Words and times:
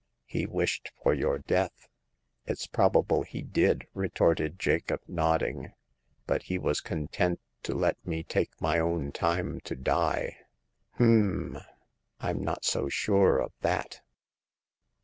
"He 0.25 0.47
wished 0.47 0.89
for 1.03 1.13
your 1.13 1.37
death."" 1.37 1.87
It's 2.47 2.65
probable 2.65 3.21
he 3.21 3.43
did,*' 3.43 3.85
retorted 3.93 4.57
Jacob, 4.57 4.99
nod 5.07 5.41
ding; 5.41 5.73
but 6.25 6.41
he 6.41 6.57
was 6.57 6.81
content 6.81 7.39
to 7.61 7.75
let 7.75 8.03
me 8.03 8.23
take 8.23 8.59
my 8.59 8.79
own 8.79 9.11
time 9.11 9.59
to 9.59 9.75
die."'' 9.75 10.39
Km! 10.99 11.63
Vm 12.19 12.39
not 12.39 12.65
so 12.65 12.89
sure 12.89 13.37
of 13.37 13.53
that 13.61 14.01